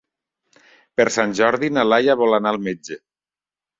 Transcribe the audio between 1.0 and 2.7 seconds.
Per Sant Jordi na Laia vol anar al